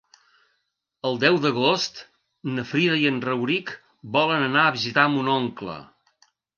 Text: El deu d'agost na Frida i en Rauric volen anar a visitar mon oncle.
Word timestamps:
El 1.09 1.19
deu 1.23 1.37
d'agost 1.43 2.01
na 2.55 2.65
Frida 2.71 2.97
i 3.05 3.07
en 3.13 3.23
Rauric 3.29 3.73
volen 4.19 4.51
anar 4.51 4.67
a 4.73 4.77
visitar 4.81 5.09
mon 5.19 5.35
oncle. 5.41 5.83